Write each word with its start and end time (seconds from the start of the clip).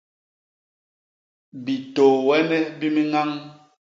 Bitôôene 1.63 2.59
bi 2.79 2.87
miñañ. 2.95 3.29